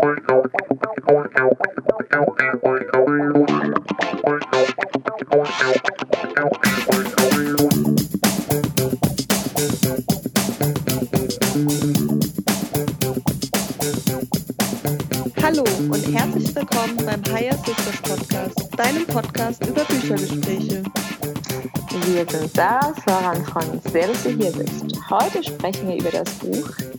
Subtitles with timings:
[0.00, 0.14] Hallo
[15.90, 20.82] und herzlich willkommen beim Higher Sisters Podcast, deinem Podcast über Büchergespräche.
[22.06, 25.10] Wir sind Sarah, Flora und uns sehr, dass du hier bist.
[25.10, 26.89] Heute sprechen wir über das Buch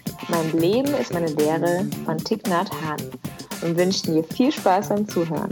[0.41, 3.11] Mein Leben ist meine Lehre von Thich Nhat Hanh
[3.61, 5.52] und wünschen dir viel Spaß beim Zuhören.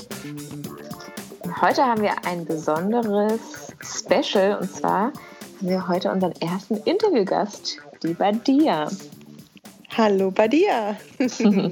[1.61, 3.39] Heute haben wir ein besonderes
[3.83, 5.13] Special und zwar haben
[5.61, 8.89] wir heute unseren ersten Interviewgast, die Badia.
[9.95, 10.97] Hallo Badia.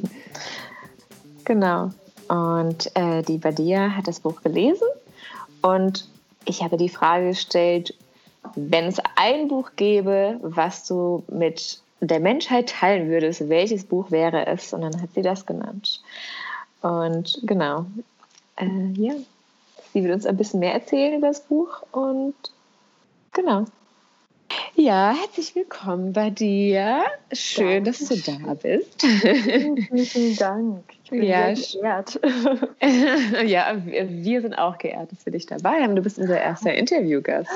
[1.44, 1.90] genau.
[2.28, 4.88] Und äh, die Badia hat das Buch gelesen
[5.64, 6.08] und
[6.46, 7.96] ich habe die Frage gestellt,
[8.54, 14.46] wenn es ein Buch gäbe, was du mit der Menschheit teilen würdest, welches Buch wäre
[14.48, 14.74] es?
[14.74, 16.02] Und dann hat sie das genannt.
[16.82, 17.86] Und genau,
[18.58, 19.14] äh, ja,
[19.94, 22.36] sie wird uns ein bisschen mehr erzählen über das Buch und
[23.34, 23.66] genau.
[24.76, 27.04] Ja, herzlich willkommen bei dir.
[27.34, 29.02] Schön, dass du da bist.
[29.02, 30.84] Vielen, vielen Dank.
[31.04, 32.20] Ich bin Ja, geehrt.
[33.46, 35.96] ja, wir wir sind auch geehrt, dass wir dich dabei haben.
[35.96, 37.50] Du bist unser erster Interviewgast.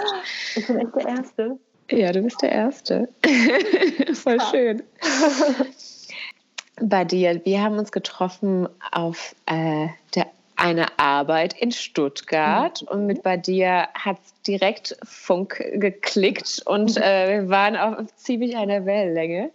[0.55, 1.59] Ich bin echt der Erste.
[1.91, 3.09] Ja, du bist der Erste.
[4.13, 4.83] Voll schön.
[6.81, 13.23] Bei dir, wir haben uns getroffen auf äh, der, eine Arbeit in Stuttgart und mit
[13.23, 19.51] bei dir hat direkt Funk geklickt und äh, wir waren auf ziemlich einer Wellenlänge.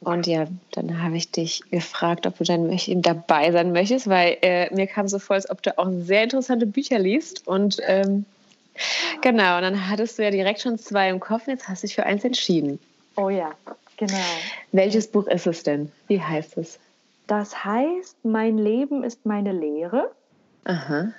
[0.00, 4.72] Und ja, dann habe ich dich gefragt, ob du dann dabei sein möchtest, weil äh,
[4.74, 7.46] mir kam so vor, als ob du auch sehr interessante Bücher liest.
[7.46, 8.26] Und ähm,
[9.22, 11.94] genau, und dann hattest du ja direkt schon zwei im Kopf jetzt hast du dich
[11.94, 12.78] für eins entschieden.
[13.16, 13.52] Oh ja,
[13.96, 14.14] genau.
[14.72, 15.90] Welches Buch ist es denn?
[16.08, 16.78] Wie heißt es?
[17.26, 20.10] Das heißt, mein Leben ist meine Lehre.
[20.64, 21.12] Aha.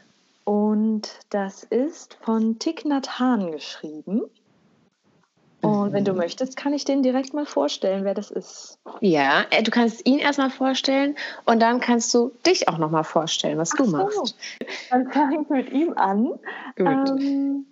[0.45, 4.21] Und das ist von Thich Nhat Hanh geschrieben.
[5.61, 6.19] Und wenn du Mhm.
[6.19, 8.79] möchtest, kann ich den direkt mal vorstellen, wer das ist.
[9.01, 13.57] Ja, äh, du kannst ihn erstmal vorstellen und dann kannst du dich auch nochmal vorstellen,
[13.57, 13.97] was du Ach so.
[13.97, 14.35] machst.
[14.89, 16.25] Dann fange ich mit ihm an.
[16.75, 16.87] Gut.
[16.87, 17.65] Ähm,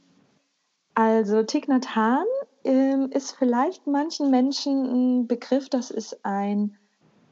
[0.96, 2.26] also Thich Nhat Hanh
[2.64, 4.86] ähm, ist vielleicht manchen Menschen
[5.22, 5.70] ein Begriff.
[5.70, 6.78] Das ist ein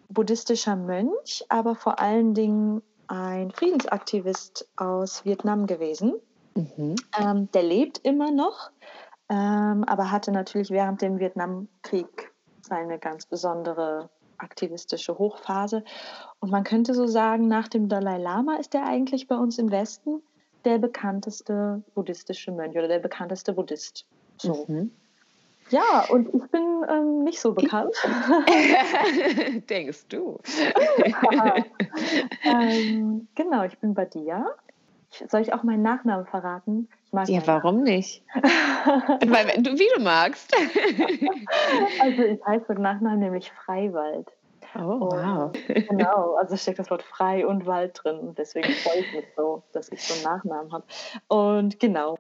[0.09, 6.13] buddhistischer Mönch, aber vor allen Dingen ein Friedensaktivist aus Vietnam gewesen.
[6.55, 6.95] Mhm.
[7.19, 8.69] Ähm, der lebt immer noch,
[9.29, 15.83] ähm, aber hatte natürlich während dem Vietnamkrieg seine ganz besondere aktivistische Hochphase.
[16.39, 19.71] Und man könnte so sagen, nach dem Dalai Lama ist er eigentlich bei uns im
[19.71, 20.21] Westen
[20.65, 24.05] der bekannteste buddhistische Mönch oder der bekannteste Buddhist.
[24.37, 24.65] So.
[24.67, 24.91] Mhm.
[25.69, 27.95] Ja, und ich bin ähm, nicht so bekannt.
[29.69, 30.39] Denkst du?
[32.43, 34.45] ähm, genau, ich bin Badia.
[35.29, 36.89] Soll ich auch meinen Nachnamen verraten?
[37.13, 38.23] Ich mag Ja, warum nicht?
[38.33, 40.51] Weil, wenn du, wie du magst.
[42.01, 44.27] Also ich heiße mit Nachnamen nämlich Freiwald.
[44.75, 45.51] Oh, wow.
[45.67, 48.17] Genau, also steckt das Wort frei und Wald drin.
[48.17, 50.83] Und deswegen freue ich mich so, dass ich so einen Nachnamen habe.
[51.27, 52.17] Und genau.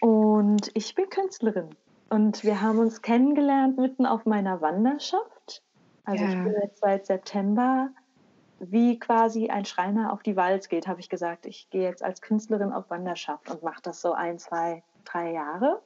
[0.00, 1.70] Und ich bin Künstlerin.
[2.10, 5.62] Und wir haben uns kennengelernt mitten auf meiner Wanderschaft.
[6.04, 6.42] Also ich Ja.
[6.42, 7.90] bin jetzt seit September,
[8.60, 12.20] wie quasi ein Schreiner auf die Walz geht, habe ich gesagt, ich gehe jetzt als
[12.20, 15.80] Künstlerin auf Wanderschaft und mache das so ein, zwei, drei Jahre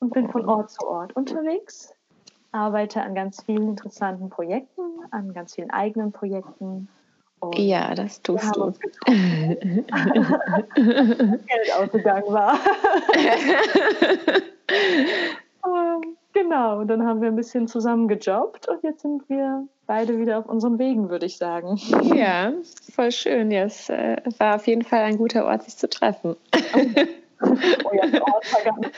[0.00, 1.96] und bin von Ort zu Ort unterwegs
[2.56, 6.88] arbeite an ganz vielen interessanten Projekten, an ganz vielen eigenen Projekten.
[7.54, 8.72] Ja, das tust du.
[10.74, 12.58] Geld ausgegangen war.
[15.64, 20.18] Ähm, genau, und dann haben wir ein bisschen zusammen gejobbt und jetzt sind wir beide
[20.18, 21.78] wieder auf unseren Wegen, würde ich sagen.
[22.14, 22.52] ja,
[22.94, 23.50] voll schön.
[23.50, 26.36] Ja, es äh, war auf jeden Fall ein guter Ort, sich zu treffen.
[27.42, 28.92] Oh ja, der Ort war ganz-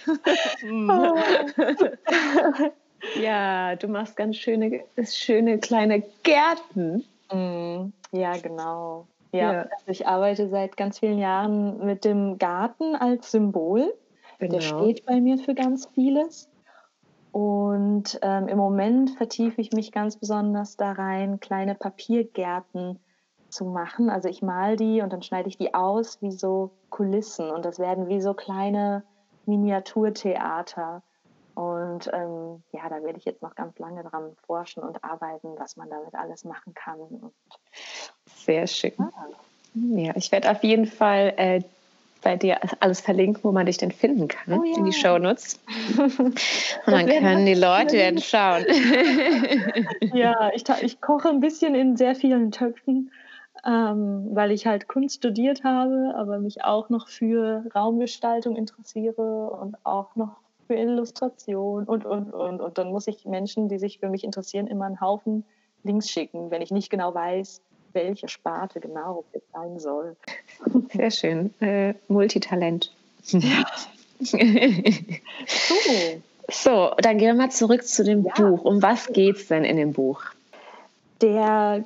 [3.21, 7.05] Ja, du machst ganz schöne, schöne kleine Gärten.
[7.33, 9.07] Mm, Ja, genau.
[9.33, 9.61] Ja, Ja.
[9.63, 13.93] Also ich arbeite seit ganz vielen Jahren mit dem Garten als Symbol.
[14.41, 14.61] Der Genau.
[14.85, 16.49] steht bei mir für ganz vieles.
[17.33, 22.99] Und ähm, im Moment vertiefe ich mich ganz besonders da rein, kleine Papiergärten
[23.49, 24.11] zu machen.
[24.11, 27.79] Also ich mal die und dann schneide ich die aus wie so Kulissen und das
[27.79, 29.05] werden wie so kleine
[29.47, 31.03] Miniaturtheater.
[31.55, 35.77] Und ähm, ja, da werde ich jetzt noch ganz lange dran forschen und arbeiten, was
[35.77, 37.01] man damit alles machen kann.
[37.01, 37.33] Und,
[38.27, 38.93] Sehr schön.
[38.99, 39.11] ah,
[39.75, 41.63] Ja, ich werde auf jeden Fall äh,
[42.23, 44.97] bei dir alles verlinken, wo man dich denn finden kann Oh in die ja.
[44.97, 45.61] Shownotes.
[45.97, 46.41] Und
[46.87, 48.65] dann können die Leute dann schauen.
[50.15, 53.11] ja, ich, ich koche ein bisschen in sehr vielen Töpfen.
[53.67, 59.77] ähm, weil ich halt Kunst studiert habe, aber mich auch noch für Raumgestaltung interessiere und
[59.85, 60.37] auch noch
[60.67, 62.61] für Illustration und, und, und.
[62.61, 65.45] Und dann muss ich Menschen, die sich für mich interessieren, immer einen Haufen
[65.83, 67.63] Links schicken, wenn ich nicht genau weiß,
[67.93, 70.17] welche Sparte genau es sein soll.
[70.93, 71.55] Sehr schön.
[71.61, 72.93] Äh, Multitalent.
[73.27, 73.65] Ja.
[74.21, 74.35] so.
[76.51, 78.35] so, dann gehen wir mal zurück zu dem ja.
[78.35, 78.65] Buch.
[78.65, 80.23] Um was geht es denn in dem Buch?
[81.21, 81.85] Der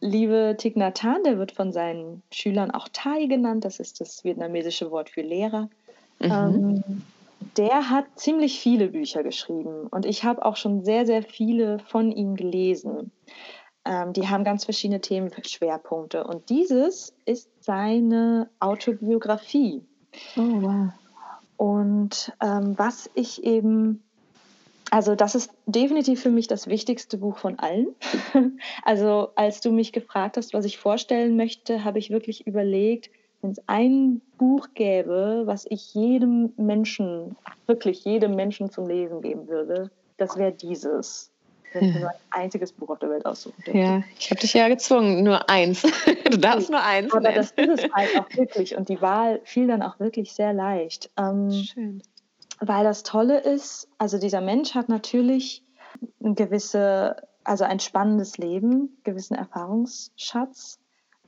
[0.00, 3.64] liebe Thich Nhat Hanh, der wird von seinen Schülern auch Thai genannt.
[3.64, 5.68] Das ist das vietnamesische Wort für Lehrer.
[6.20, 6.30] Mhm.
[6.30, 7.02] Ähm,
[7.56, 12.12] der hat ziemlich viele Bücher geschrieben und ich habe auch schon sehr, sehr viele von
[12.12, 13.10] ihm gelesen.
[13.84, 19.82] Ähm, die haben ganz verschiedene Themenschwerpunkte und dieses ist seine Autobiografie.
[20.36, 20.92] Oh, wow.
[21.56, 24.02] Und ähm, was ich eben,
[24.90, 27.88] also das ist definitiv für mich das wichtigste Buch von allen.
[28.84, 33.50] also als du mich gefragt hast, was ich vorstellen möchte, habe ich wirklich überlegt, wenn
[33.50, 37.36] es ein Buch gäbe, was ich jedem Menschen,
[37.66, 41.31] wirklich jedem Menschen zum Lesen geben würde, das wäre dieses.
[41.72, 43.78] Wenn ich nur ein einziges Buch auf der Welt aussuchen dürfte.
[43.78, 45.82] Ja, ich habe dich ja gezwungen, nur eins.
[46.30, 47.12] Du darfst nur eins.
[47.12, 47.36] Aber nennen.
[47.36, 48.74] das ist es halt auch wirklich.
[48.76, 51.10] Und die Wahl fiel dann auch wirklich sehr leicht.
[51.18, 52.02] Ähm, Schön.
[52.58, 55.62] Weil das Tolle ist, also dieser Mensch hat natürlich
[56.22, 60.78] ein gewisse, also ein spannendes Leben, gewissen Erfahrungsschatz.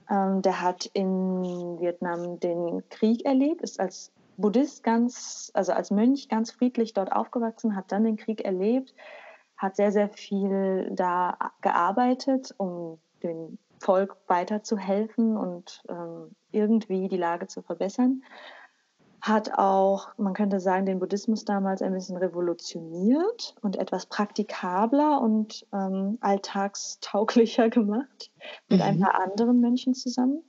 [0.09, 6.29] Ähm, der hat in Vietnam den Krieg erlebt, ist als Buddhist ganz, also als Mönch
[6.29, 8.95] ganz friedlich dort aufgewachsen, hat dann den Krieg erlebt,
[9.57, 17.47] hat sehr, sehr viel da gearbeitet, um dem Volk weiterzuhelfen und ähm, irgendwie die Lage
[17.47, 18.23] zu verbessern
[19.25, 25.67] hat auch, man könnte sagen, den Buddhismus damals ein bisschen revolutioniert und etwas praktikabler und
[25.73, 28.31] ähm, alltagstauglicher gemacht
[28.69, 28.85] mit mhm.
[28.85, 30.43] ein paar anderen Menschen zusammen.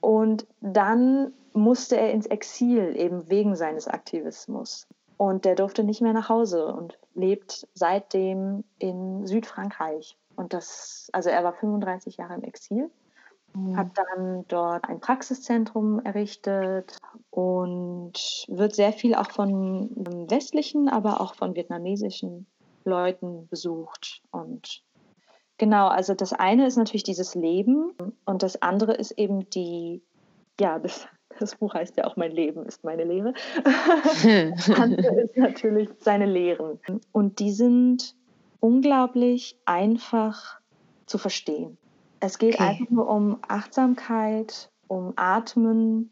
[0.00, 4.86] Und dann musste er ins Exil, eben wegen seines Aktivismus.
[5.18, 10.16] Und der durfte nicht mehr nach Hause und lebt seitdem in Südfrankreich.
[10.36, 12.90] Und das, also er war 35 Jahre im Exil
[13.54, 13.76] Mhm.
[13.76, 16.96] Hat dann dort ein Praxiszentrum errichtet
[17.30, 18.12] und
[18.48, 19.90] wird sehr viel auch von
[20.30, 22.46] westlichen, aber auch von vietnamesischen
[22.84, 24.22] Leuten besucht.
[24.30, 24.82] Und
[25.56, 27.92] genau, also das eine ist natürlich dieses Leben
[28.24, 30.02] und das andere ist eben die,
[30.60, 31.06] ja, das,
[31.38, 33.34] das Buch heißt ja auch Mein Leben ist meine Lehre.
[33.64, 36.80] das andere ist natürlich seine Lehren.
[37.12, 38.16] Und die sind
[38.60, 40.60] unglaublich einfach
[41.06, 41.78] zu verstehen.
[42.20, 42.64] Es geht okay.
[42.64, 46.10] einfach nur um Achtsamkeit, um Atmen,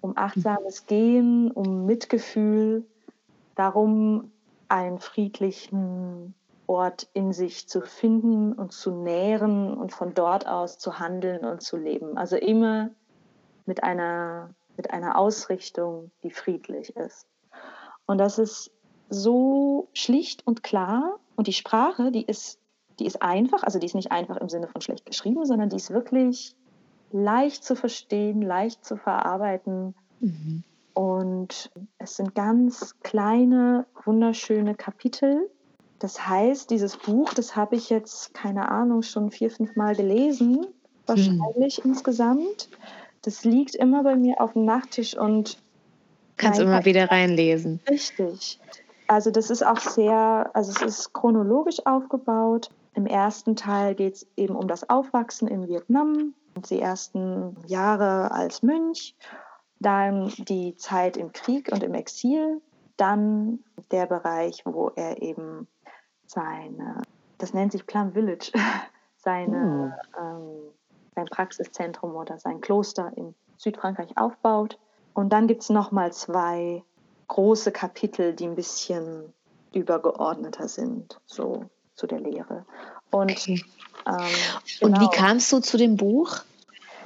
[0.00, 2.84] um achtsames Gehen, um Mitgefühl,
[3.54, 4.30] darum,
[4.68, 6.34] einen friedlichen
[6.66, 11.62] Ort in sich zu finden und zu nähren und von dort aus zu handeln und
[11.62, 12.18] zu leben.
[12.18, 12.90] Also immer
[13.66, 17.26] mit einer, mit einer Ausrichtung, die friedlich ist.
[18.06, 18.70] Und das ist
[19.08, 21.18] so schlicht und klar.
[21.36, 22.58] Und die Sprache, die ist
[22.98, 25.76] die ist einfach, also die ist nicht einfach im Sinne von schlecht geschrieben, sondern die
[25.76, 26.54] ist wirklich
[27.12, 29.94] leicht zu verstehen, leicht zu verarbeiten.
[30.20, 30.62] Mhm.
[30.94, 35.50] Und es sind ganz kleine, wunderschöne Kapitel.
[35.98, 40.66] Das heißt, dieses Buch, das habe ich jetzt, keine Ahnung, schon vier, fünf Mal gelesen,
[41.06, 41.90] wahrscheinlich mhm.
[41.90, 42.70] insgesamt.
[43.26, 45.58] Das liegt immer bei mir auf dem Nachttisch und
[46.36, 47.80] kannst immer wieder reinlesen.
[47.90, 48.60] Richtig.
[49.08, 52.70] Also das ist auch sehr, also es ist chronologisch aufgebaut.
[52.94, 56.34] Im ersten Teil geht es eben um das Aufwachsen in Vietnam,
[56.70, 59.16] die ersten Jahre als Mönch,
[59.80, 62.62] dann die Zeit im Krieg und im Exil,
[62.96, 63.58] dann
[63.90, 65.66] der Bereich, wo er eben
[66.26, 67.02] seine,
[67.38, 68.52] das nennt sich Plum Village,
[69.16, 70.16] seine, mhm.
[70.16, 70.75] ähm,
[71.16, 74.78] sein Praxiszentrum oder sein Kloster in Südfrankreich aufbaut.
[75.14, 76.84] Und dann gibt es nochmal zwei
[77.26, 79.32] große Kapitel, die ein bisschen
[79.72, 81.18] übergeordneter sind.
[81.26, 81.64] So
[81.96, 82.64] zu der Lehre.
[83.10, 83.64] Und, okay.
[84.06, 84.86] ähm, genau.
[84.86, 85.10] und wie genau.
[85.10, 86.40] kamst du zu dem Buch?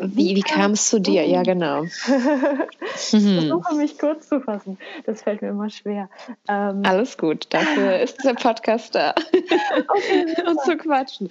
[0.03, 1.27] Wie, wie kam es zu dir?
[1.27, 1.85] Ja, genau.
[1.85, 1.93] ich
[2.95, 4.79] versuche mich kurz zu fassen.
[5.05, 6.09] Das fällt mir immer schwer.
[6.49, 7.47] Ähm, Alles gut.
[7.51, 9.15] Dafür ist der Podcast da.
[9.15, 11.29] Okay, und zu quatschen.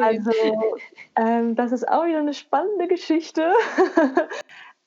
[0.00, 0.30] also,
[1.16, 3.52] ähm, das ist auch wieder eine spannende Geschichte.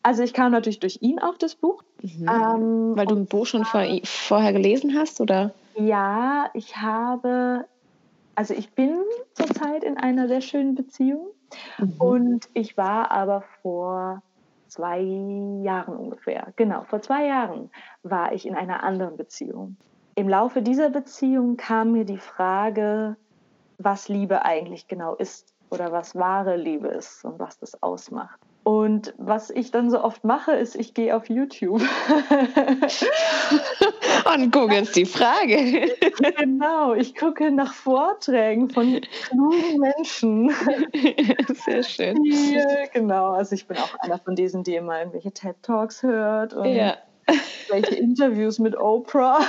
[0.04, 1.84] Also ich kam natürlich durch ihn auf das Buch.
[2.02, 2.28] Mhm.
[2.30, 5.54] Ähm, Weil du ein Buch schon vor, vorher gelesen hast, oder?
[5.76, 7.66] Ja, ich habe,
[8.36, 8.98] also ich bin
[9.34, 11.28] zurzeit in einer sehr schönen Beziehung
[11.78, 11.96] mhm.
[12.00, 14.22] und ich war aber vor
[14.68, 17.72] zwei Jahren ungefähr, genau, vor zwei Jahren
[18.04, 19.78] war ich in einer anderen Beziehung.
[20.16, 23.16] Im Laufe dieser Beziehung kam mir die Frage,
[23.78, 25.54] was Liebe eigentlich genau ist.
[25.72, 28.40] oder was wahre Liebe ist und was das ausmacht.
[28.70, 31.82] Und was ich dann so oft mache, ist, ich gehe auf YouTube.
[34.32, 35.90] Und gucke jetzt die Frage.
[36.38, 40.50] Genau, ich gucke nach Vorträgen von klugen Menschen.
[41.66, 42.22] Sehr schön.
[42.22, 42.62] Die,
[42.94, 46.68] genau, also ich bin auch einer von diesen, die immer irgendwelche TED Talks hört und
[46.68, 46.96] ja.
[47.70, 49.40] Welche Interviews mit Oprah.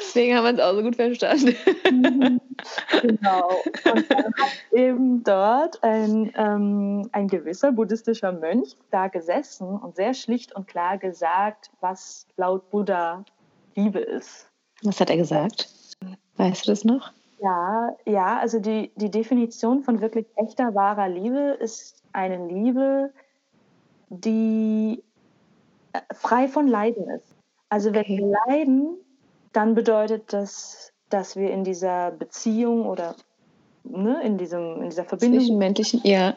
[0.00, 2.40] Deswegen haben wir uns auch so gut verstanden.
[3.02, 3.48] genau.
[3.92, 10.14] Und dann hat eben dort ein, ähm, ein gewisser buddhistischer Mönch da gesessen und sehr
[10.14, 13.24] schlicht und klar gesagt, was laut Buddha
[13.74, 14.48] Liebe ist.
[14.82, 15.68] Was hat er gesagt?
[16.36, 17.12] Weißt du das noch?
[17.42, 23.12] Ja, ja, also die, die Definition von wirklich echter, wahrer Liebe ist eine Liebe,
[24.10, 25.02] die
[26.12, 27.34] frei von Leiden ist.
[27.68, 28.18] Also wenn okay.
[28.18, 28.96] wir leiden,
[29.52, 33.14] dann bedeutet das, dass wir in dieser Beziehung oder
[33.84, 35.40] ne, in, diesem, in dieser Verbindung.
[35.40, 36.36] Zwischenmenschlichen, ja.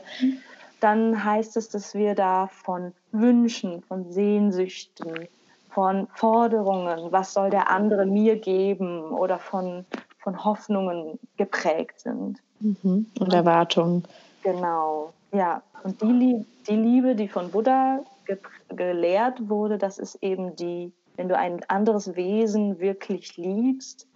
[0.80, 5.28] Dann heißt es, dass wir da von Wünschen, von Sehnsüchten,
[5.70, 9.86] von Forderungen, was soll der andere mir geben oder von,
[10.20, 12.40] von Hoffnungen geprägt sind.
[12.60, 13.08] Mhm.
[13.20, 14.04] Und Erwartungen.
[14.44, 15.62] Genau, ja.
[15.84, 18.38] Und die, die Liebe, die von Buddha ge
[18.70, 24.08] gelehrt wurde, das ist eben die, wenn du ein anderes Wesen wirklich liebst,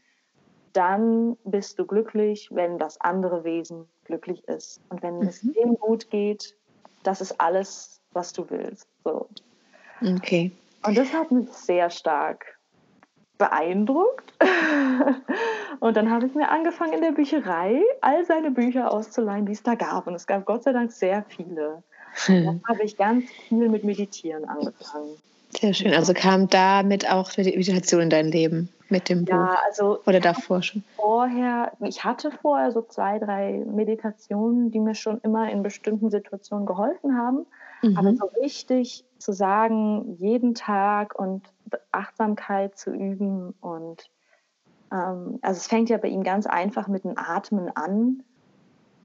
[0.73, 4.81] dann bist du glücklich, wenn das andere Wesen glücklich ist.
[4.89, 5.27] Und wenn mhm.
[5.27, 6.55] es dem gut geht,
[7.03, 8.87] das ist alles, was du willst.
[9.03, 9.27] So.
[10.01, 10.51] Okay.
[10.85, 12.57] Und das hat mich sehr stark
[13.37, 14.33] beeindruckt.
[15.79, 19.63] und dann habe ich mir angefangen, in der Bücherei all seine Bücher auszuleihen, die es
[19.63, 20.07] da gab.
[20.07, 21.83] Und es gab Gott sei Dank sehr viele.
[22.27, 25.17] Und dann habe ich ganz viel mit Meditieren angefangen.
[25.49, 25.93] Sehr schön.
[25.93, 29.33] Also kam damit auch Meditation in dein Leben mit dem Buch?
[29.33, 30.83] Ja, also oder davor schon?
[30.95, 36.65] Vorher, ich hatte vorher so zwei, drei Meditationen, die mir schon immer in bestimmten Situationen
[36.65, 37.45] geholfen haben.
[37.81, 37.97] Mhm.
[37.97, 41.43] Aber so richtig zu sagen, jeden Tag und
[41.91, 44.09] Achtsamkeit zu üben und
[44.91, 48.23] ähm, also es fängt ja bei ihm ganz einfach mit dem Atmen an.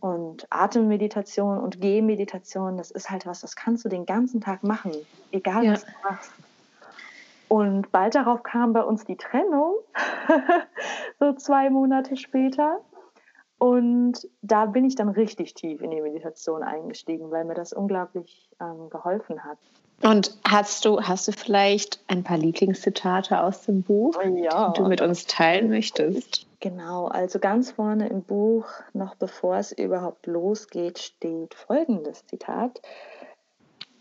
[0.02, 4.90] Und Atemmeditation und Gehmeditation, das ist halt was, das kannst du den ganzen Tag machen,
[5.30, 5.72] egal ja.
[5.74, 6.32] was du machst.
[7.46, 9.76] Und bald darauf kam bei uns die Trennung,
[11.20, 12.80] so zwei Monate später.
[13.62, 18.50] Und da bin ich dann richtig tief in die Meditation eingestiegen, weil mir das unglaublich
[18.60, 19.56] ähm, geholfen hat.
[20.02, 24.70] Und hast du, hast du vielleicht ein paar Lieblingszitate aus dem Buch, ja.
[24.70, 26.48] die du mit uns teilen möchtest?
[26.58, 32.82] Genau, also ganz vorne im Buch, noch bevor es überhaupt losgeht, steht folgendes Zitat.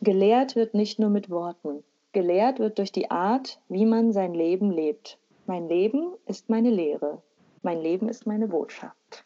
[0.02, 4.72] Gelehrt wird nicht nur mit Worten, gelehrt wird durch die Art, wie man sein Leben
[4.72, 5.20] lebt.
[5.46, 7.22] Mein Leben ist meine Lehre,
[7.62, 9.24] mein Leben ist meine Botschaft.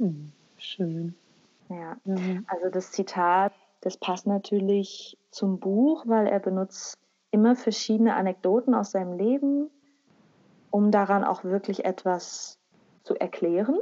[0.00, 1.14] Hm, schön.
[1.68, 2.44] Ja, mhm.
[2.48, 3.52] also das Zitat,
[3.82, 6.98] das passt natürlich zum Buch, weil er benutzt
[7.30, 9.70] immer verschiedene Anekdoten aus seinem Leben,
[10.70, 12.58] um daran auch wirklich etwas
[13.04, 13.78] zu erklären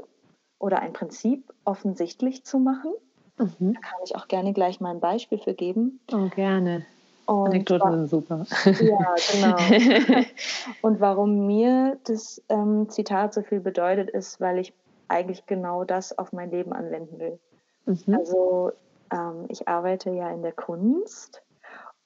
[0.58, 2.92] oder ein Prinzip offensichtlich zu machen.
[3.38, 3.74] Mhm.
[3.74, 6.00] Da kann ich auch gerne gleich mal ein Beispiel für geben.
[6.12, 6.84] Oh, gerne.
[7.26, 8.46] Und Anekdoten sind super.
[8.80, 10.24] Ja, genau.
[10.82, 14.72] Und warum mir das ähm, Zitat so viel bedeutet, ist, weil ich
[15.08, 17.38] eigentlich genau das auf mein Leben anwenden will.
[17.86, 18.14] Mhm.
[18.14, 18.72] Also
[19.12, 21.42] ähm, ich arbeite ja in der Kunst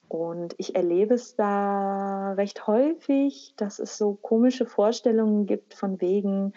[0.07, 6.53] und ich erlebe es da recht häufig, dass es so komische Vorstellungen gibt von wegen,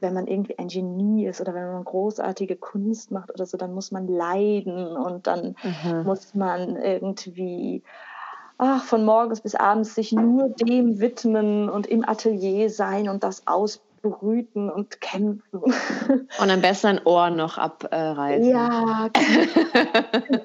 [0.00, 3.74] wenn man irgendwie ein Genie ist oder wenn man großartige Kunst macht oder so, dann
[3.74, 6.04] muss man leiden und dann mhm.
[6.04, 7.82] muss man irgendwie
[8.58, 13.46] ach, von morgens bis abends sich nur dem widmen und im Atelier sein und das
[13.46, 15.60] ausprobieren brüten und kämpfen.
[15.60, 18.50] Und am besten ein Ohr noch abreißen.
[18.50, 20.42] Ja, genau.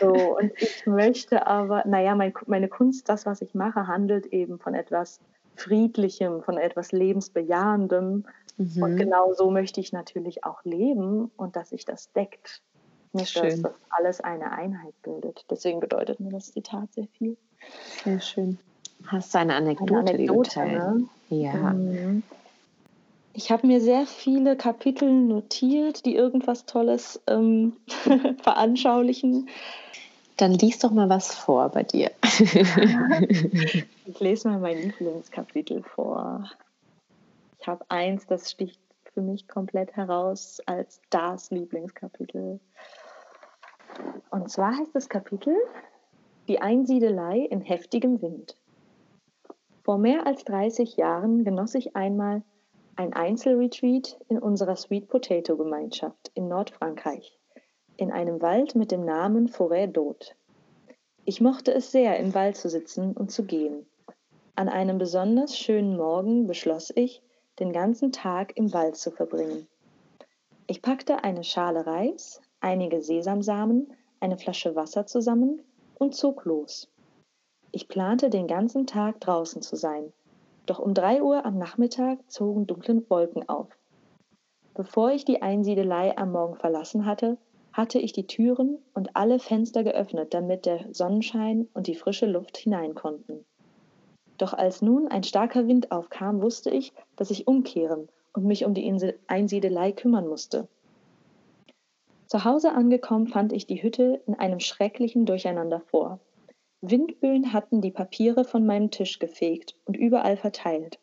[0.00, 4.58] so, und ich möchte aber, naja, mein, meine Kunst, das, was ich mache, handelt eben
[4.58, 5.20] von etwas
[5.56, 8.24] Friedlichem, von etwas Lebensbejahendem.
[8.56, 8.82] Mhm.
[8.82, 12.62] Und genau so möchte ich natürlich auch leben und dass sich das deckt.
[13.14, 15.44] Nicht, dass das alles eine Einheit bildet.
[15.50, 17.36] Deswegen bedeutet mir das Zitat sehr viel.
[18.04, 18.58] Sehr schön.
[19.06, 21.08] Hast du eine Anekdote, eine Anekdote ne?
[21.28, 21.72] Ja.
[21.72, 22.22] Mhm.
[23.34, 27.76] Ich habe mir sehr viele Kapitel notiert, die irgendwas Tolles ähm,
[28.42, 29.48] veranschaulichen.
[30.36, 32.10] Dann lies doch mal was vor bei dir.
[34.06, 36.50] ich lese mal mein Lieblingskapitel vor.
[37.60, 38.80] Ich habe eins, das sticht
[39.14, 42.60] für mich komplett heraus als das Lieblingskapitel.
[44.30, 45.54] Und zwar heißt das Kapitel
[46.48, 48.56] Die Einsiedelei in heftigem Wind.
[49.84, 52.42] Vor mehr als 30 Jahren genoss ich einmal
[52.94, 57.38] Ein Einzelretreat in unserer Sweet Potato Gemeinschaft in Nordfrankreich,
[57.96, 60.32] in einem Wald mit dem Namen Forêt d'Haute.
[61.24, 63.86] Ich mochte es sehr, im Wald zu sitzen und zu gehen.
[64.56, 67.22] An einem besonders schönen Morgen beschloss ich,
[67.58, 69.66] den ganzen Tag im Wald zu verbringen.
[70.66, 75.62] Ich packte eine Schale Reis, einige Sesamsamen, eine Flasche Wasser zusammen
[75.98, 76.92] und zog los.
[77.70, 80.12] Ich plante den ganzen Tag draußen zu sein,
[80.66, 83.68] doch um drei Uhr am Nachmittag zogen dunkle Wolken auf.
[84.74, 87.36] Bevor ich die Einsiedelei am Morgen verlassen hatte,
[87.72, 92.56] hatte ich die Türen und alle Fenster geöffnet, damit der Sonnenschein und die frische Luft
[92.56, 93.44] hinein konnten.
[94.38, 98.74] Doch als nun ein starker Wind aufkam, wusste ich, dass ich umkehren und mich um
[98.74, 100.68] die Insel Einsiedelei kümmern musste.
[102.26, 106.18] Zu Hause angekommen fand ich die Hütte in einem schrecklichen Durcheinander vor.
[106.84, 110.98] Windböen hatten die Papiere von meinem Tisch gefegt und überall verteilt.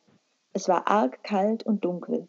[0.51, 2.27] Es war arg kalt und dunkel.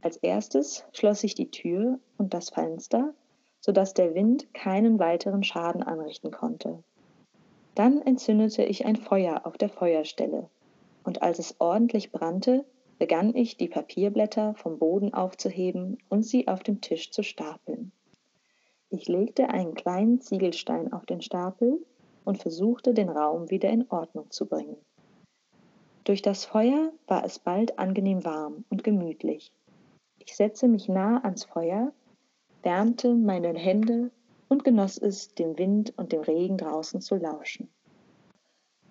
[0.00, 3.12] Als erstes schloss ich die Tür und das Fenster,
[3.60, 6.82] so dass der Wind keinen weiteren Schaden anrichten konnte.
[7.74, 10.48] Dann entzündete ich ein Feuer auf der Feuerstelle,
[11.04, 12.64] und als es ordentlich brannte,
[12.98, 17.92] begann ich, die Papierblätter vom Boden aufzuheben und sie auf dem Tisch zu stapeln.
[18.88, 21.84] Ich legte einen kleinen Ziegelstein auf den Stapel
[22.26, 24.76] und versuchte, den Raum wieder in Ordnung zu bringen.
[26.04, 29.50] Durch das Feuer war es bald angenehm warm und gemütlich.
[30.18, 31.92] Ich setzte mich nah ans Feuer,
[32.62, 34.10] wärmte meine Hände
[34.48, 37.68] und genoss es, dem Wind und dem Regen draußen zu lauschen.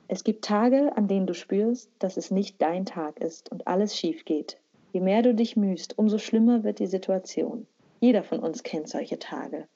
[0.08, 3.98] Es gibt Tage, an denen du spürst, dass es nicht dein Tag ist und alles
[3.98, 4.60] schief geht.
[4.94, 7.66] Je mehr du dich mühst, umso schlimmer wird die Situation.
[8.00, 9.68] Jeder von uns kennt solche Tage.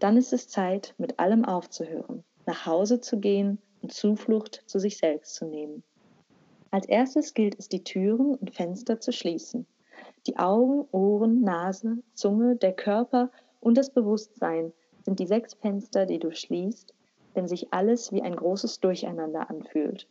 [0.00, 4.98] Dann ist es Zeit, mit allem aufzuhören, nach Hause zu gehen und Zuflucht zu sich
[4.98, 5.82] selbst zu nehmen.
[6.70, 9.66] Als erstes gilt es, die Türen und Fenster zu schließen.
[10.26, 14.72] Die Augen, Ohren, Nase, Zunge, der Körper und das Bewusstsein
[15.02, 16.92] sind die sechs Fenster, die du schließt,
[17.34, 20.08] wenn sich alles wie ein großes Durcheinander anfühlt.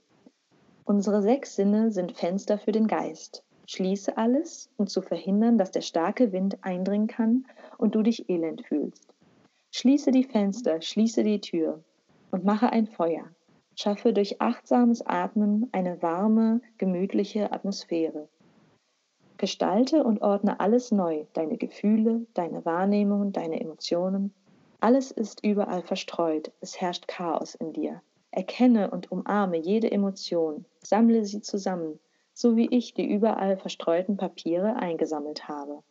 [0.86, 3.44] Unsere sechs Sinne sind Fenster für den Geist.
[3.66, 7.46] Schließe alles, um zu verhindern, dass der starke Wind eindringen kann
[7.78, 9.08] und du dich elend fühlst.
[9.72, 11.84] Schließe die Fenster, schließe die Tür
[12.34, 13.30] und mache ein Feuer.
[13.76, 18.28] Schaffe durch achtsames Atmen eine warme, gemütliche Atmosphäre.
[19.38, 24.34] Gestalte und ordne alles neu, deine Gefühle, deine Wahrnehmungen, deine Emotionen.
[24.80, 28.02] Alles ist überall verstreut, es herrscht Chaos in dir.
[28.32, 32.00] Erkenne und umarme jede Emotion, sammle sie zusammen,
[32.34, 35.84] so wie ich die überall verstreuten Papiere eingesammelt habe.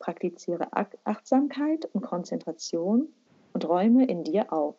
[0.00, 0.68] Praktiziere
[1.04, 3.06] Achtsamkeit und Konzentration
[3.52, 4.74] und räume in dir auf.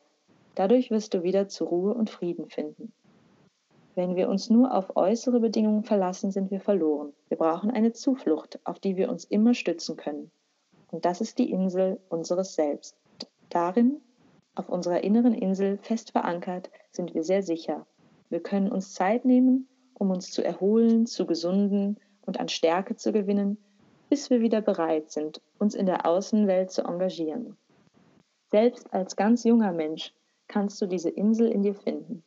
[0.59, 2.91] Dadurch wirst du wieder zur Ruhe und Frieden finden.
[3.95, 7.13] Wenn wir uns nur auf äußere Bedingungen verlassen, sind wir verloren.
[7.29, 10.31] Wir brauchen eine Zuflucht, auf die wir uns immer stützen können.
[10.91, 12.97] Und das ist die Insel unseres Selbst.
[13.47, 14.01] Darin,
[14.53, 17.87] auf unserer inneren Insel fest verankert, sind wir sehr sicher.
[18.29, 21.95] Wir können uns Zeit nehmen, um uns zu erholen, zu gesunden
[22.25, 23.57] und an Stärke zu gewinnen,
[24.09, 27.55] bis wir wieder bereit sind, uns in der Außenwelt zu engagieren.
[28.51, 30.13] Selbst als ganz junger Mensch
[30.49, 32.23] kannst du diese Insel in dir finden.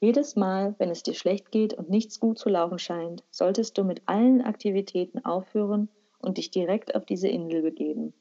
[0.00, 3.84] Jedes Mal, wenn es dir schlecht geht und nichts gut zu laufen scheint, solltest du
[3.84, 5.88] mit allen Aktivitäten aufhören
[6.20, 8.12] und dich direkt auf diese Insel begeben.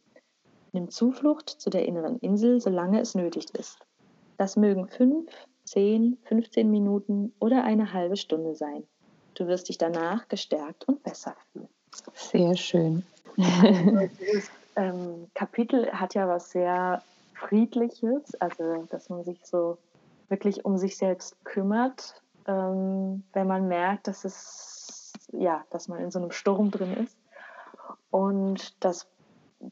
[0.73, 3.79] Nimm Zuflucht zu der inneren Insel, solange es nötig ist.
[4.37, 5.29] Das mögen fünf,
[5.65, 8.83] zehn, 15 Minuten oder eine halbe Stunde sein.
[9.33, 11.67] Du wirst dich danach gestärkt und besser fühlen.
[12.13, 13.03] Sehr schön.
[13.37, 17.01] Dieses ähm, Kapitel hat ja was sehr
[17.47, 19.77] Friedliches, also dass man sich so
[20.29, 26.11] wirklich um sich selbst kümmert, ähm, wenn man merkt, dass es ja, dass man in
[26.11, 27.17] so einem Sturm drin ist.
[28.09, 29.07] Und das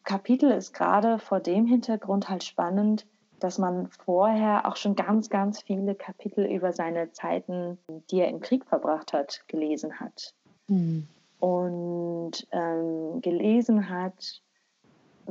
[0.04, 3.06] Kapitel ist gerade vor dem Hintergrund halt spannend,
[3.40, 7.78] dass man vorher auch schon ganz, ganz viele Kapitel über seine Zeiten,
[8.12, 10.34] die er im Krieg verbracht hat, gelesen hat.
[10.68, 11.08] Mhm.
[11.40, 14.42] Und ähm, gelesen hat,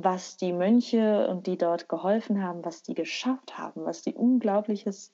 [0.00, 5.12] was die Mönche und die dort geholfen haben, was die geschafft haben, was die Unglaubliches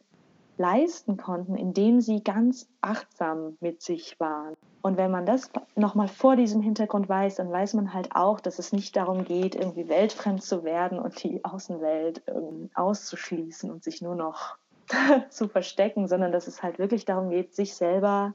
[0.58, 4.54] leisten konnten, indem sie ganz achtsam mit sich waren.
[4.82, 8.58] Und wenn man das nochmal vor diesem Hintergrund weiß, dann weiß man halt auch, dass
[8.58, 12.22] es nicht darum geht, irgendwie weltfremd zu werden und die Außenwelt
[12.74, 14.56] auszuschließen und sich nur noch
[15.30, 18.34] zu verstecken, sondern dass es halt wirklich darum geht, sich selber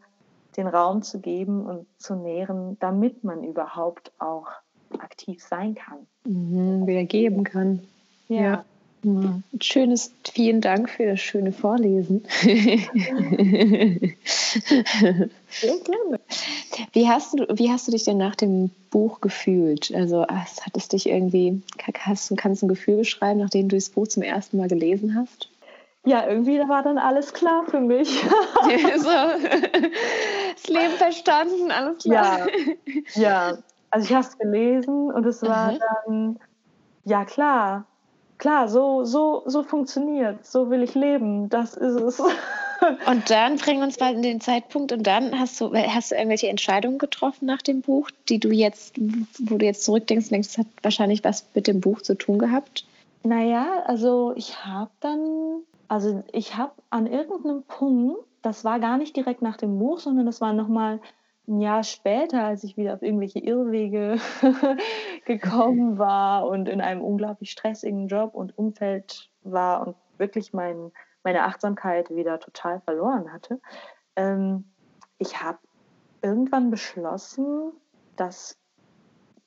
[0.58, 4.48] den Raum zu geben und zu nähren, damit man überhaupt auch
[4.98, 6.08] aktiv sein kann.
[6.26, 7.82] Mhm, wieder geben kann.
[8.28, 8.42] Ja.
[8.42, 8.66] ja.
[9.02, 12.26] Ein schönes, vielen Dank für das schöne Vorlesen.
[12.42, 12.90] Sehr
[15.86, 16.20] gerne.
[16.92, 19.94] Wie hast, du, wie hast du dich denn nach dem Buch gefühlt?
[19.96, 21.62] Also hat es dich irgendwie,
[22.00, 25.50] hast, kannst du ein Gefühl beschreiben, nachdem du das Buch zum ersten Mal gelesen hast?
[26.06, 28.10] Ja, irgendwie war dann alles klar für mich.
[28.98, 29.10] so,
[30.56, 32.48] das Leben verstanden, alles klar.
[33.16, 33.58] Ja, ja.
[33.92, 35.80] Also ich habe es gelesen und es war mhm.
[35.80, 36.40] dann,
[37.06, 37.86] ja klar,
[38.38, 42.22] klar, so, so, so funktioniert, so will ich leben, das ist es.
[43.06, 46.16] Und dann bringen wir uns mal in den Zeitpunkt und dann hast du, hast du
[46.16, 48.96] irgendwelche Entscheidungen getroffen nach dem Buch, die du jetzt,
[49.38, 52.40] wo du jetzt zurückdenkst und denkst, das hat wahrscheinlich was mit dem Buch zu tun
[52.40, 52.86] gehabt?
[53.24, 59.16] Naja, also ich habe dann, also ich habe an irgendeinem Punkt, das war gar nicht
[59.16, 61.02] direkt nach dem Buch, sondern das war nochmal
[61.50, 64.18] ein Jahr später, als ich wieder auf irgendwelche Irrwege
[65.26, 70.92] gekommen war und in einem unglaublich stressigen Job und Umfeld war und wirklich mein,
[71.24, 73.60] meine Achtsamkeit wieder total verloren hatte,
[74.16, 74.66] ähm,
[75.18, 75.58] ich habe
[76.22, 77.72] irgendwann beschlossen,
[78.16, 78.58] dass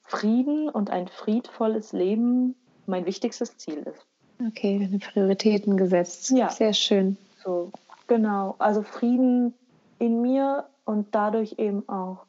[0.03, 4.07] Frieden und ein friedvolles Leben mein wichtigstes Ziel ist.
[4.47, 6.31] Okay, Prioritäten gesetzt.
[6.31, 6.51] Ja.
[6.51, 7.17] Sehr schön.
[7.45, 7.71] So,
[8.09, 8.57] genau.
[8.59, 9.55] Also Frieden
[9.99, 12.27] in mir und dadurch eben auch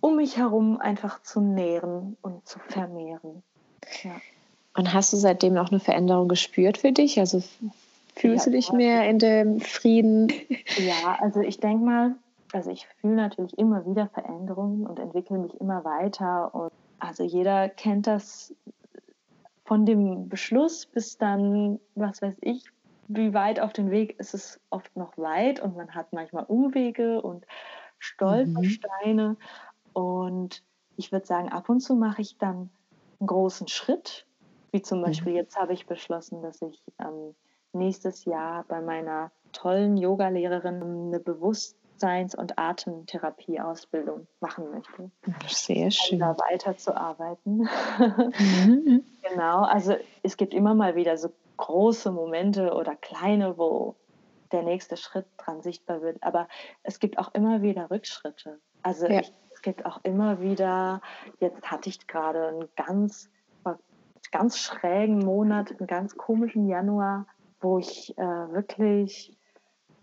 [0.00, 3.42] um mich herum einfach zu nähren und zu vermehren.
[4.04, 4.12] Ja.
[4.76, 7.18] Und hast du seitdem auch eine Veränderung gespürt für dich?
[7.18, 7.42] Also
[8.14, 10.32] fühlst ja, du dich mehr in dem Frieden?
[10.78, 12.14] Ja, also ich denke mal,
[12.52, 16.54] also ich fühle natürlich immer wieder Veränderungen und entwickle mich immer weiter.
[16.54, 18.54] Und also jeder kennt das
[19.64, 22.64] von dem Beschluss bis dann, was weiß ich,
[23.08, 27.22] wie weit auf den Weg ist es oft noch weit und man hat manchmal Umwege
[27.22, 27.46] und
[27.98, 29.30] Stolpersteine.
[29.30, 29.36] Mhm.
[29.92, 30.62] Und
[30.96, 32.70] ich würde sagen, ab und zu mache ich dann
[33.18, 34.26] einen großen Schritt,
[34.70, 35.38] wie zum Beispiel mhm.
[35.38, 37.34] jetzt habe ich beschlossen, dass ich ähm,
[37.72, 45.10] nächstes Jahr bei meiner tollen Yogalehrerin eine Bewusstseins- und Atemtherapie-Ausbildung machen möchte.
[45.48, 46.22] Sehr schön.
[46.22, 47.68] Um da weiterzuarbeiten.
[47.98, 49.04] Mhm.
[49.22, 53.96] genau, also es gibt immer mal wieder so große Momente oder kleine, wo
[54.52, 56.22] der nächste Schritt dran sichtbar wird.
[56.22, 56.48] Aber
[56.82, 58.58] es gibt auch immer wieder Rückschritte.
[58.82, 59.20] Also ja.
[59.20, 61.02] ich, es gibt auch immer wieder,
[61.40, 63.30] jetzt hatte ich gerade einen ganz,
[64.32, 67.26] ganz schrägen Monat, einen ganz komischen Januar,
[67.60, 69.36] wo ich äh, wirklich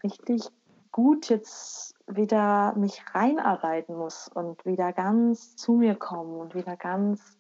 [0.03, 0.43] richtig
[0.91, 7.37] gut jetzt wieder mich reinarbeiten muss und wieder ganz zu mir kommen und wieder ganz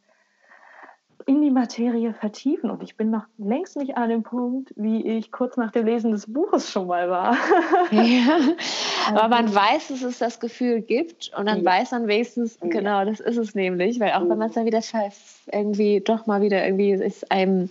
[1.27, 2.69] in die Materie vertiefen.
[2.69, 6.11] Und ich bin noch längst nicht an dem Punkt, wie ich kurz nach dem Lesen
[6.11, 7.35] des Buches schon mal war.
[7.91, 8.37] ja,
[9.07, 11.65] aber man also weiß, dass es das Gefühl gibt und dann ja.
[11.65, 14.81] weiß man wenigstens, genau, das ist es nämlich, weil auch wenn man es dann wieder
[15.51, 17.69] irgendwie doch mal wieder irgendwie ist einem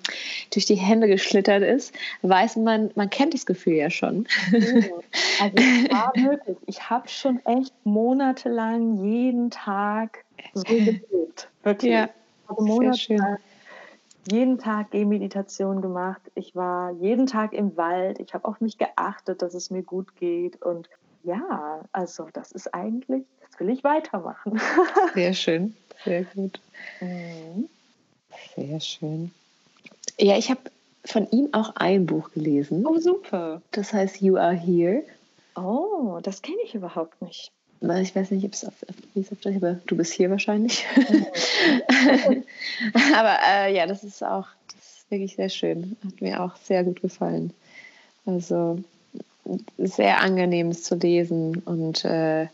[0.52, 4.26] durch die Hände geschlittert ist, weiß man, man kennt das Gefühl ja schon.
[5.40, 6.56] Also es war möglich.
[6.66, 11.48] Ich habe schon echt monatelang jeden Tag so gelebt.
[11.62, 11.92] Wirklich.
[11.92, 12.08] Ja
[12.48, 13.38] habe Monate
[14.30, 16.20] jeden Tag Gehmeditation gemacht.
[16.34, 18.20] Ich war jeden Tag im Wald.
[18.20, 20.62] Ich habe auf mich geachtet, dass es mir gut geht.
[20.62, 20.88] Und
[21.24, 24.60] ja, also das ist eigentlich, das will ich weitermachen.
[25.14, 26.60] Sehr schön, sehr gut.
[27.00, 27.68] Mhm.
[28.56, 29.30] Sehr schön.
[30.18, 30.60] Ja, ich habe
[31.04, 32.86] von ihm auch ein Buch gelesen.
[32.86, 33.60] Oh, super.
[33.72, 35.02] Das heißt You Are Here.
[35.56, 39.80] Oh, das kenne ich überhaupt nicht ich weiß nicht, ob es auf, auf Deutsch, aber
[39.86, 40.84] du bist hier wahrscheinlich.
[43.14, 45.96] aber äh, ja, das ist auch das ist wirklich sehr schön.
[46.04, 47.52] Hat mir auch sehr gut gefallen.
[48.26, 48.82] Also
[49.78, 52.46] sehr angenehm es zu lesen und äh,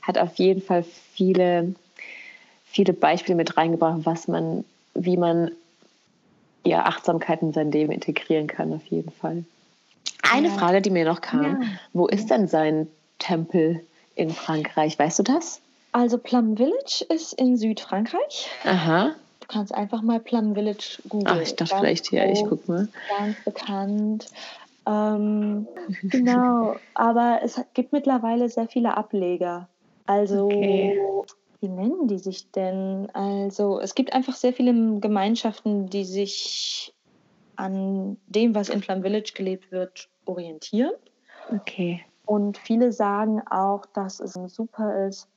[0.00, 1.74] hat auf jeden Fall viele,
[2.66, 5.52] viele Beispiele mit reingebracht, was man, wie man
[6.64, 9.44] ja, Achtsamkeit in sein Leben integrieren kann, auf jeden Fall.
[10.22, 10.54] Eine ja.
[10.54, 11.68] Frage, die mir noch kam: ja.
[11.92, 13.84] Wo ist denn sein Tempel?
[14.14, 14.98] In Frankreich.
[14.98, 15.60] Weißt du das?
[15.92, 18.48] Also Plum Village ist in Südfrankreich.
[18.64, 19.14] Aha.
[19.40, 21.26] Du kannst einfach mal Plum Village googeln.
[21.26, 22.88] Ach, ich dachte ganz vielleicht hier, ich guck mal.
[23.18, 24.26] Ganz bekannt.
[24.86, 25.68] Ähm,
[26.02, 29.68] genau, aber es gibt mittlerweile sehr viele Ableger.
[30.06, 30.98] Also, okay.
[31.60, 33.08] wie nennen die sich denn?
[33.12, 36.92] Also, es gibt einfach sehr viele Gemeinschaften, die sich
[37.56, 40.92] an dem, was in Plum Village gelebt wird, orientieren.
[41.54, 42.04] Okay.
[42.32, 45.28] Und viele sagen auch, dass es super ist,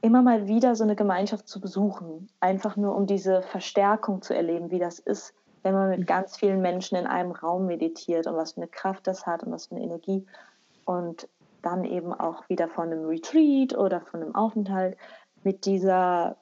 [0.00, 2.28] immer mal wieder so eine Gemeinschaft zu besuchen.
[2.40, 6.06] Einfach nur, um diese Verstärkung zu erleben, wie das ist, wenn man mit mhm.
[6.06, 9.52] ganz vielen Menschen in einem Raum meditiert und was für eine Kraft das hat und
[9.52, 10.26] was für eine Energie.
[10.84, 11.28] Und
[11.62, 14.96] dann eben auch wieder von einem Retreat oder von einem Aufenthalt
[15.44, 16.36] mit dieser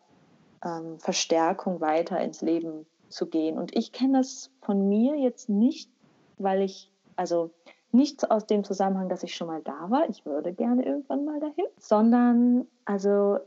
[0.65, 3.59] ähm, Verstärkung weiter ins Leben zu gehen.
[3.59, 5.91] Und ich kenne das von mir jetzt nicht,
[6.39, 7.51] weil ich, also
[7.93, 11.41] nicht aus dem Zusammenhang, dass ich schon mal da war, ich würde gerne irgendwann mal
[11.41, 13.39] dahin, sondern also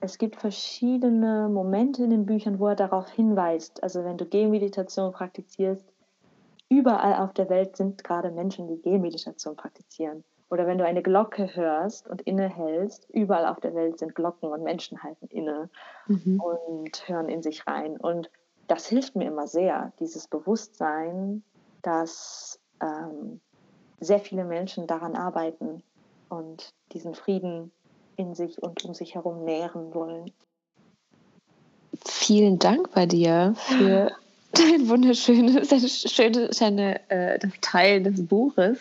[0.00, 3.82] es gibt verschiedene Momente in den Büchern, wo er darauf hinweist.
[3.82, 5.84] Also wenn du Gehmeditation praktizierst,
[6.68, 10.24] überall auf der Welt sind gerade Menschen, die Gehmeditation praktizieren.
[10.48, 14.62] Oder wenn du eine Glocke hörst und innehältst, überall auf der Welt sind Glocken und
[14.62, 15.68] Menschen halten inne
[16.06, 16.40] mhm.
[16.40, 17.96] und hören in sich rein.
[17.96, 18.30] Und
[18.68, 21.42] das hilft mir immer sehr, dieses Bewusstsein,
[21.82, 23.40] dass ähm,
[24.00, 25.82] sehr viele Menschen daran arbeiten
[26.28, 27.70] und diesen Frieden
[28.16, 30.32] in sich und um sich herum nähren wollen.
[32.04, 34.12] Vielen Dank bei dir für
[34.52, 38.78] dein wunderschönes, deine schöne, deine, äh, Teilen des Buches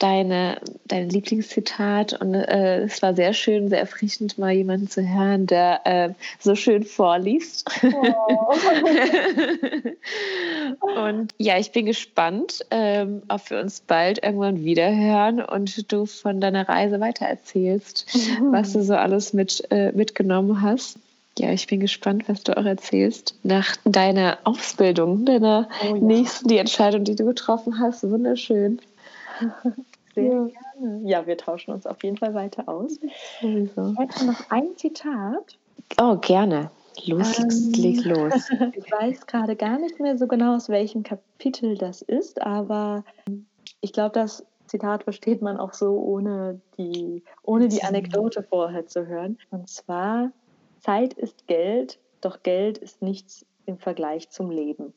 [0.00, 5.46] deine, dein Lieblingszitat und äh, es war sehr schön, sehr erfrischend, mal jemanden zu hören,
[5.46, 6.10] der äh,
[6.40, 7.70] so schön vorliest.
[7.82, 8.54] Oh.
[11.06, 16.06] und ja, ich bin gespannt, ähm, ob wir uns bald irgendwann wieder hören und du
[16.06, 18.52] von deiner Reise weitererzählst, mhm.
[18.52, 20.98] was du so alles mit, äh, mitgenommen hast.
[21.38, 23.34] Ja, ich bin gespannt, was du auch erzählst.
[23.42, 26.00] Nach deiner Ausbildung, deiner oh, ja.
[26.00, 28.02] nächsten, die Entscheidung, die du getroffen hast.
[28.02, 28.80] Wunderschön.
[30.14, 30.48] Sehr ja.
[30.48, 31.00] gerne.
[31.04, 32.98] Ja, wir tauschen uns auf jeden Fall weiter aus.
[33.40, 33.92] Sowieso.
[33.92, 35.58] Ich hätte noch ein Zitat.
[36.00, 36.70] Oh, gerne.
[37.06, 38.50] Los, ähm, leg los.
[38.74, 43.04] ich weiß gerade gar nicht mehr so genau, aus welchem Kapitel das ist, aber
[43.80, 49.06] ich glaube, das Zitat versteht man auch so, ohne die, ohne die Anekdote vorher zu
[49.06, 49.38] hören.
[49.50, 50.30] Und zwar,
[50.80, 54.92] Zeit ist Geld, doch Geld ist nichts im Vergleich zum Leben.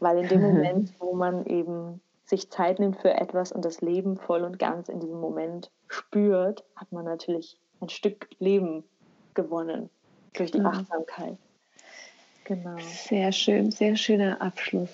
[0.00, 4.16] Weil in dem Moment, wo man eben sich Zeit nimmt für etwas und das Leben
[4.16, 8.84] voll und ganz in diesem Moment spürt, hat man natürlich ein Stück Leben
[9.34, 9.90] gewonnen
[10.34, 10.66] durch die mhm.
[10.66, 11.38] Achtsamkeit.
[12.44, 12.76] Genau.
[12.78, 14.90] Sehr schön, sehr schöner Abschluss.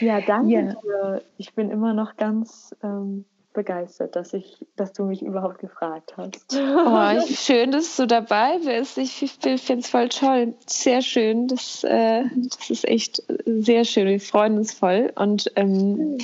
[0.00, 0.62] Ja, danke ja.
[0.62, 1.22] dir.
[1.38, 6.54] Ich bin immer noch ganz ähm, begeistert, dass ich, dass du mich überhaupt gefragt hast.
[6.54, 8.98] Oh, schön, dass du dabei bist.
[8.98, 10.54] Ich finde es voll toll.
[10.66, 11.48] Sehr schön.
[11.48, 14.06] Das, äh, das ist echt sehr schön.
[14.06, 15.12] Wir freuen uns voll.
[15.14, 16.18] Und ähm,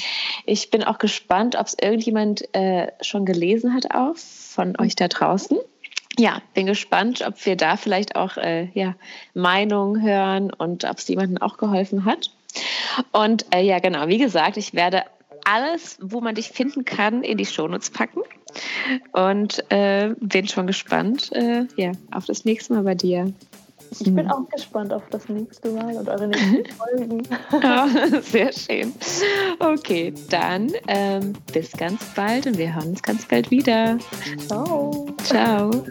[0.45, 5.09] ich bin auch gespannt, ob es irgendjemand äh, schon gelesen hat auch von euch da
[5.09, 5.57] draußen.
[6.19, 8.95] Ja, bin gespannt, ob wir da vielleicht auch äh, ja,
[9.33, 12.31] Meinungen hören und ob es jemandem auch geholfen hat.
[13.13, 15.05] Und äh, ja, genau, wie gesagt, ich werde
[15.45, 18.21] alles, wo man dich finden kann, in die Shownotes packen.
[19.13, 23.33] Und äh, bin schon gespannt äh, ja, auf das nächste Mal bei dir.
[23.93, 27.23] Ich bin auch gespannt auf das nächste Mal und eure nächsten Folgen.
[27.61, 27.89] ja,
[28.23, 28.93] sehr schön.
[29.59, 33.99] Okay, dann ähm, bis ganz bald und wir hören uns ganz bald wieder.
[34.47, 35.07] Ciao.
[35.25, 35.71] Ciao.